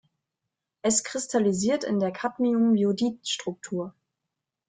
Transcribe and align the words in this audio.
Es 0.81 1.03
kristallisiert 1.03 1.83
in 1.83 1.99
der 1.99 2.09
Cadmiumiodid-Struktur. 2.11 3.93